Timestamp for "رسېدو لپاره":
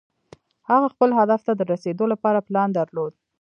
1.73-2.45